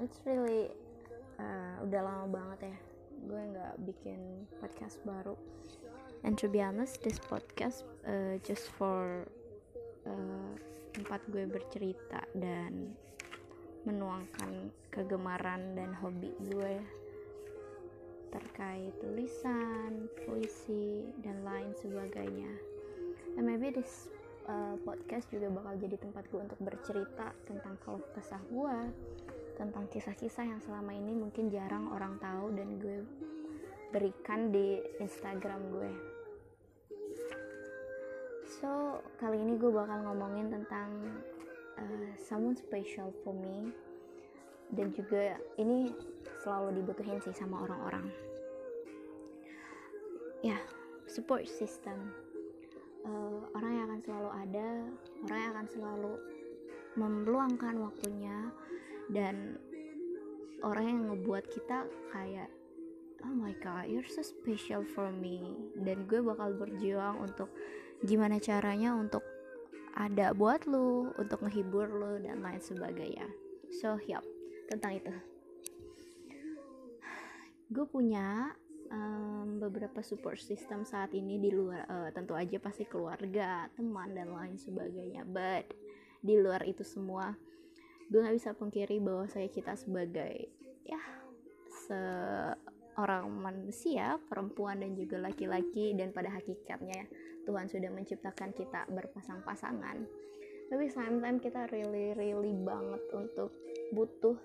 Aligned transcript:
it's 0.00 0.18
really 0.26 0.70
uh, 1.38 1.82
udah 1.84 2.00
lama 2.02 2.26
banget 2.28 2.74
ya 2.74 2.78
gue 3.22 3.42
nggak 3.54 3.74
bikin 3.86 4.18
podcast 4.58 4.98
baru 5.06 5.38
and 6.26 6.34
to 6.34 6.50
be 6.50 6.58
honest 6.58 6.98
this 7.06 7.22
podcast 7.22 7.86
uh, 8.06 8.34
just 8.42 8.66
for 8.74 9.26
uh, 10.06 10.52
tempat 10.92 11.22
gue 11.30 11.46
bercerita 11.46 12.26
dan 12.34 12.92
menuangkan 13.86 14.70
kegemaran 14.90 15.74
dan 15.74 15.90
hobi 15.98 16.30
gue 16.50 16.78
terkait 18.32 18.96
tulisan, 18.96 20.08
puisi, 20.24 21.04
dan 21.20 21.44
lain 21.44 21.76
sebagainya. 21.76 22.48
And 23.36 23.44
maybe 23.44 23.68
this 23.68 24.08
uh, 24.48 24.76
podcast 24.82 25.28
juga 25.30 25.50
bakal 25.50 25.78
jadi 25.78 25.96
tempat 25.98 26.24
gue 26.30 26.40
untuk 26.40 26.60
bercerita 26.62 27.34
tentang 27.46 27.74
keluh 27.82 28.04
kesah 28.14 28.42
gue, 28.50 28.76
tentang 29.58 29.84
kisah-kisah 29.90 30.44
yang 30.46 30.60
selama 30.62 30.92
ini 30.94 31.12
mungkin 31.14 31.50
jarang 31.52 31.90
orang 31.92 32.18
tahu 32.18 32.54
dan 32.56 32.68
gue 32.80 33.04
berikan 33.92 34.50
di 34.50 34.80
Instagram 34.98 35.60
gue. 35.70 35.92
So 38.62 39.02
kali 39.18 39.42
ini 39.42 39.58
gue 39.58 39.70
bakal 39.70 40.06
ngomongin 40.06 40.48
tentang 40.50 40.90
uh, 41.78 42.10
someone 42.18 42.56
special 42.56 43.10
for 43.22 43.34
me 43.34 43.72
dan 44.72 44.88
juga 44.96 45.36
ini 45.60 45.92
selalu 46.40 46.80
dibutuhin 46.80 47.20
sih 47.20 47.36
sama 47.36 47.62
orang-orang 47.62 48.08
ya 50.42 50.58
support 51.06 51.46
system 51.46 52.10
uh, 53.06 53.38
orang 53.54 53.72
yang 53.72 53.84
akan 53.90 54.00
selalu 54.02 54.30
ada 54.34 54.68
orang 55.26 55.40
yang 55.40 55.52
akan 55.54 55.68
selalu 55.68 56.12
meluangkan 56.92 57.74
waktunya 57.80 58.38
dan 59.08 59.56
orang 60.62 60.84
yang 60.86 61.00
ngebuat 61.10 61.44
kita 61.50 61.88
kayak 62.12 62.50
oh 63.22 63.34
my 63.34 63.54
god 63.62 63.88
you're 63.88 64.06
so 64.06 64.22
special 64.22 64.82
for 64.82 65.10
me. 65.10 65.70
Dan 65.78 66.06
gue 66.06 66.22
bakal 66.22 66.54
berjuang 66.54 67.22
untuk 67.22 67.50
gimana 68.02 68.42
caranya 68.42 68.98
untuk 68.98 69.22
ada 69.92 70.32
buat 70.32 70.64
lu 70.64 71.12
untuk 71.20 71.44
ngehibur 71.44 71.86
lu 71.86 72.12
dan 72.24 72.40
lain 72.40 72.62
sebagainya. 72.62 73.28
So 73.70 74.00
yep 74.08 74.24
tentang 74.68 75.00
itu. 75.00 75.12
Gue 77.74 77.88
punya 77.88 78.52
um, 78.92 79.58
beberapa 79.58 80.04
support 80.04 80.38
system 80.38 80.84
saat 80.84 81.10
ini 81.16 81.40
di 81.40 81.50
luar 81.50 81.88
uh, 81.88 82.10
tentu 82.12 82.36
aja 82.36 82.60
pasti 82.60 82.84
keluarga 82.84 83.66
teman 83.74 84.12
dan 84.12 84.30
lain 84.30 84.60
sebagainya. 84.60 85.24
But 85.24 85.72
di 86.22 86.38
luar 86.38 86.62
itu 86.68 86.84
semua 86.84 87.34
gue 88.12 88.20
nggak 88.20 88.36
bisa 88.36 88.52
pungkiri 88.52 89.00
bahwa 89.00 89.24
saya 89.26 89.48
kita 89.48 89.72
sebagai 89.72 90.52
ya 90.84 91.00
seorang 91.88 93.32
manusia 93.32 94.20
perempuan 94.28 94.84
dan 94.84 94.92
juga 94.92 95.16
laki-laki 95.16 95.96
dan 95.96 96.12
pada 96.12 96.28
hakikatnya 96.28 97.08
Tuhan 97.48 97.66
sudah 97.66 97.90
menciptakan 97.90 98.52
kita 98.52 98.86
berpasang-pasangan. 98.92 100.04
Tapi 100.68 100.84
sometimes 100.92 101.40
kita 101.40 101.68
really 101.72 102.12
really 102.12 102.52
banget 102.52 103.02
untuk 103.16 103.50
butuh 103.96 104.36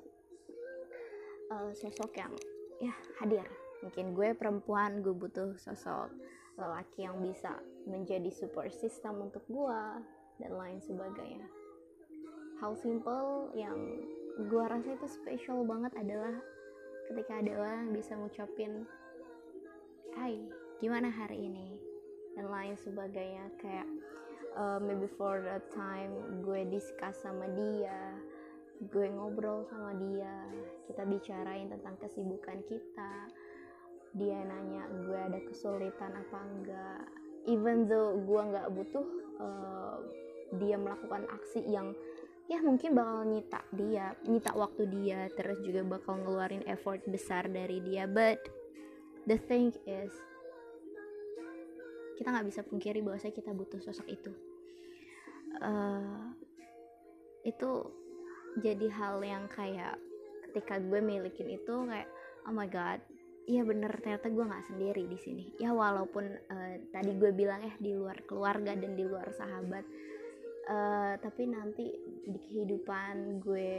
uh, 1.52 1.72
sosok 1.76 2.16
yang 2.16 2.34
ya 2.80 2.96
hadir 3.20 3.67
mungkin 3.86 4.18
gue 4.18 4.34
perempuan 4.34 5.06
gue 5.06 5.14
butuh 5.14 5.54
sosok 5.60 6.10
lelaki 6.58 7.06
yang 7.06 7.22
bisa 7.22 7.54
menjadi 7.86 8.34
support 8.34 8.74
system 8.74 9.30
untuk 9.30 9.46
gue 9.46 9.82
dan 10.42 10.52
lain 10.58 10.82
sebagainya. 10.82 11.46
Hal 12.58 12.74
simple 12.78 13.54
yang 13.54 13.78
gue 14.50 14.64
rasa 14.66 14.90
itu 14.98 15.08
special 15.10 15.62
banget 15.66 15.94
adalah 15.94 16.34
ketika 17.10 17.38
ada 17.38 17.54
orang 17.62 17.94
bisa 17.94 18.18
ngucapin 18.18 18.86
hai 20.18 20.42
gimana 20.82 21.14
hari 21.14 21.46
ini? 21.46 21.78
dan 22.38 22.54
lain 22.54 22.78
sebagainya. 22.78 23.50
Kayak 23.58 23.90
uh, 24.54 24.78
maybe 24.78 25.10
for 25.18 25.42
the 25.42 25.58
time 25.74 26.14
gue 26.46 26.70
discuss 26.70 27.18
sama 27.26 27.50
dia 27.58 28.14
gue 28.78 29.10
ngobrol 29.10 29.66
sama 29.74 29.90
dia 29.98 30.46
kita 30.86 31.02
bicarain 31.10 31.66
tentang 31.66 31.98
kesibukan 31.98 32.62
kita 32.70 33.26
dia 34.16 34.40
nanya 34.44 34.88
gue 35.04 35.20
ada 35.20 35.40
kesulitan 35.44 36.12
apa 36.16 36.40
enggak? 36.44 37.04
Even 37.48 37.88
though 37.88 38.20
gue 38.20 38.42
nggak 38.44 38.68
butuh 38.72 39.08
uh, 39.40 39.98
dia 40.56 40.80
melakukan 40.80 41.28
aksi 41.28 41.64
yang 41.68 41.92
ya 42.48 42.64
mungkin 42.64 42.96
bakal 42.96 43.28
nyita 43.28 43.60
dia 43.76 44.16
nyita 44.24 44.56
waktu 44.56 44.88
dia 44.88 45.28
terus 45.36 45.60
juga 45.60 45.84
bakal 45.84 46.24
ngeluarin 46.24 46.64
effort 46.68 47.04
besar 47.08 47.48
dari 47.52 47.84
dia. 47.84 48.08
But 48.08 48.40
the 49.28 49.40
thing 49.40 49.76
is 49.84 50.12
kita 52.18 52.34
nggak 52.34 52.48
bisa 52.50 52.62
pungkiri 52.66 53.04
bahwa 53.06 53.20
kita 53.20 53.52
butuh 53.54 53.80
sosok 53.84 54.08
itu. 54.10 54.32
Uh, 55.58 56.34
itu 57.48 57.72
jadi 58.60 58.88
hal 58.92 59.22
yang 59.22 59.46
kayak 59.48 59.96
ketika 60.50 60.82
gue 60.82 61.00
milikin 61.00 61.54
itu 61.54 61.74
kayak 61.86 62.10
oh 62.50 62.54
my 62.54 62.66
god 62.66 62.98
iya 63.48 63.64
bener. 63.64 63.96
Ternyata 64.04 64.28
gue 64.30 64.46
nggak 64.46 64.68
sendiri 64.68 65.04
di 65.08 65.18
sini. 65.18 65.44
Ya 65.58 65.72
walaupun 65.72 66.28
uh, 66.28 66.74
tadi 66.92 67.12
gue 67.16 67.32
bilang 67.32 67.64
ya 67.64 67.74
di 67.80 67.96
luar 67.96 68.22
keluarga 68.28 68.76
dan 68.76 68.94
di 68.94 69.04
luar 69.08 69.32
sahabat 69.34 69.88
uh, 70.68 71.14
tapi 71.20 71.48
nanti 71.48 71.88
di 72.28 72.40
kehidupan 72.44 73.40
gue 73.40 73.72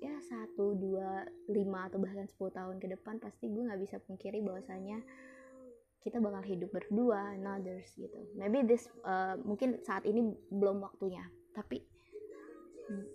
ya 0.00 0.16
satu 0.24 0.72
dua 0.74 1.24
lima 1.52 1.86
atau 1.86 2.00
bahkan 2.00 2.24
10 2.24 2.56
tahun 2.56 2.76
ke 2.80 2.86
depan 2.96 3.20
pasti 3.20 3.52
gue 3.52 3.68
nggak 3.68 3.80
bisa 3.80 3.96
pungkiri 4.00 4.40
bahwasanya 4.40 5.04
kita 6.00 6.16
bakal 6.16 6.40
hidup 6.40 6.72
berdua 6.72 7.36
others 7.36 7.92
gitu. 7.92 8.16
Maybe 8.32 8.64
this 8.64 8.88
uh, 9.04 9.36
mungkin 9.44 9.84
saat 9.84 10.08
ini 10.08 10.32
belum 10.48 10.80
waktunya. 10.80 11.28
Tapi 11.52 11.84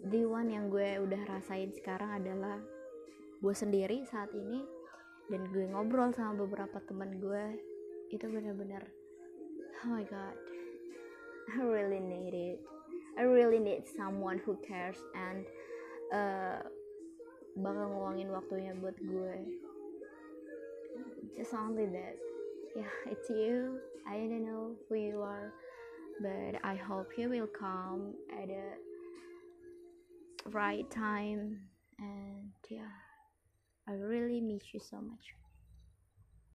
the 0.05 0.21
one 0.29 0.53
yang 0.53 0.69
gue 0.69 1.01
udah 1.01 1.21
rasain 1.25 1.73
sekarang 1.73 2.21
adalah 2.21 2.61
gue 3.41 3.55
sendiri 3.57 4.05
saat 4.05 4.29
ini 4.37 4.61
dan 5.31 5.41
gue 5.49 5.65
ngobrol 5.69 6.13
sama 6.13 6.45
beberapa 6.45 6.77
teman 6.85 7.17
gue 7.17 7.57
itu 8.13 8.25
bener-bener 8.29 8.85
oh 9.83 9.89
my 9.89 10.05
god 10.05 10.37
I 11.53 11.61
really 11.61 11.99
need 11.99 12.33
it. 12.33 12.59
I 13.17 13.21
really 13.21 13.59
need 13.59 13.83
someone 13.87 14.41
who 14.43 14.57
cares 14.67 14.97
and 15.13 15.45
uh, 16.11 16.65
bakal 17.55 17.85
ngeluangin 17.93 18.33
waktunya 18.33 18.73
buat 18.81 18.97
gue. 18.97 19.37
Just 21.37 21.53
only 21.53 21.85
that. 21.93 22.17
Yeah 22.73 22.91
it's 23.07 23.29
you. 23.29 23.79
I 24.09 24.25
don't 24.25 24.45
know 24.45 24.75
who 24.89 24.97
you 24.97 25.21
are 25.21 25.53
but 26.21 26.59
I 26.63 26.75
hope 26.75 27.15
you 27.17 27.29
will 27.29 27.49
come 27.49 28.15
at 28.31 28.47
a 28.49 28.79
right 30.51 30.87
time 30.91 31.59
and 31.99 32.53
yeah 32.69 32.93
i 33.87 33.93
really 33.93 34.41
miss 34.41 34.73
you 34.73 34.79
so 34.79 35.01
much 35.01 35.35